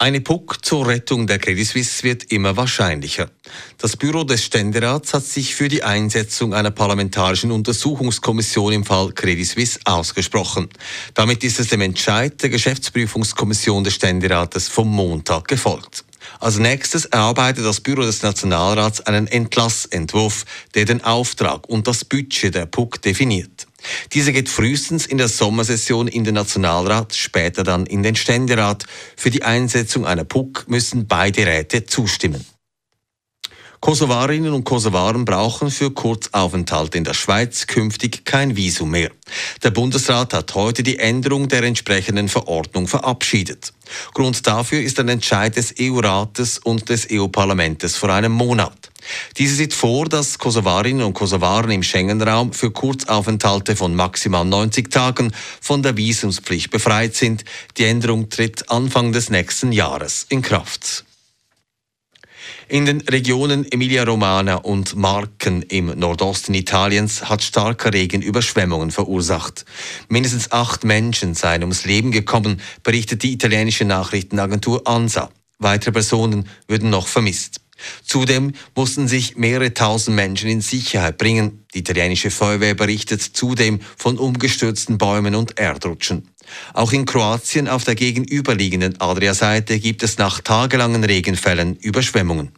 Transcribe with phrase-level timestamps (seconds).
[0.00, 3.32] Eine Puck zur Rettung der Credit Suisse wird immer wahrscheinlicher.
[3.78, 9.44] Das Büro des Ständerats hat sich für die Einsetzung einer parlamentarischen Untersuchungskommission im Fall Credit
[9.44, 10.68] Suisse ausgesprochen.
[11.14, 16.04] Damit ist es dem Entscheid der Geschäftsprüfungskommission des Ständerates vom Montag gefolgt.
[16.38, 20.44] Als nächstes erarbeitet das Büro des Nationalrats einen Entlassentwurf,
[20.76, 23.57] der den Auftrag und das Budget der PUC definiert.
[24.12, 28.84] Diese geht frühestens in der Sommersession in den Nationalrat, später dann in den Ständerat.
[29.16, 32.44] Für die Einsetzung einer PUC müssen beide Räte zustimmen.
[33.80, 39.10] Kosovarinnen und Kosovaren brauchen für Kurzaufenthalte in der Schweiz künftig kein Visum mehr.
[39.62, 43.72] Der Bundesrat hat heute die Änderung der entsprechenden Verordnung verabschiedet.
[44.14, 48.87] Grund dafür ist ein Entscheid des EU-Rates und des EU-Parlaments vor einem Monat.
[49.36, 55.32] Diese sieht vor, dass Kosovarinnen und Kosovaren im Schengen-Raum für Kurzaufenthalte von maximal 90 Tagen
[55.60, 57.44] von der Visumspflicht befreit sind.
[57.76, 61.04] Die Änderung tritt Anfang des nächsten Jahres in Kraft.
[62.70, 69.64] In den Regionen Emilia-Romagna und Marken im Nordosten Italiens hat starker Regen Überschwemmungen verursacht.
[70.08, 75.30] Mindestens acht Menschen seien ums Leben gekommen, berichtet die italienische Nachrichtenagentur ANSA.
[75.58, 77.57] Weitere Personen würden noch vermisst.
[78.04, 81.64] Zudem mussten sich mehrere tausend Menschen in Sicherheit bringen.
[81.74, 86.28] Die italienische Feuerwehr berichtet zudem von umgestürzten Bäumen und Erdrutschen.
[86.72, 92.52] Auch in Kroatien auf der gegenüberliegenden Adria-Seite gibt es nach tagelangen Regenfällen Überschwemmungen.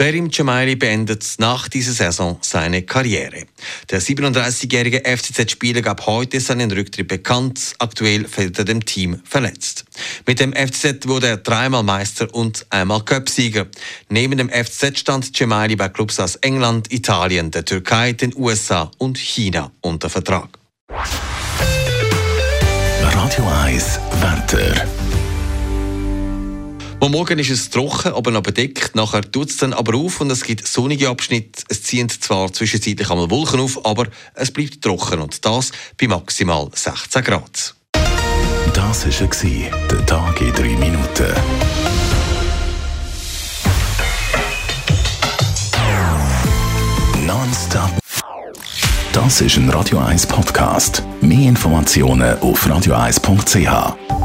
[0.00, 3.42] Berim Cemaili beendet nach dieser Saison seine Karriere.
[3.90, 7.74] Der 37-jährige FCZ-Spieler gab heute seinen Rücktritt bekannt.
[7.78, 9.84] Aktuell fällt er dem Team verletzt.
[10.26, 13.66] Mit dem FCZ wurde er dreimal Meister und einmal Cupsieger.
[14.08, 19.18] Neben dem FCZ stand Cemaili bei Clubs aus England, Italien, der Türkei, den USA und
[19.18, 20.48] China unter Vertrag.
[23.02, 24.99] Radio 1 Wetter.
[27.02, 28.94] Am Morgen ist es trocken, aber noch bedeckt.
[28.94, 31.62] Nachher tut es dann aber auf und es gibt sonnige Abschnitte.
[31.70, 36.68] Es ziehen zwar zwischenzeitlich einmal Wolken auf, aber es bleibt trocken und das bei maximal
[36.74, 37.74] 16 Grad.
[38.74, 41.34] Das war der Tag in 3 Minuten.
[47.24, 47.90] Nonstop.
[49.14, 51.02] Das ist ein Radio 1 Podcast.
[51.22, 54.19] Mehr Informationen auf radio1.ch.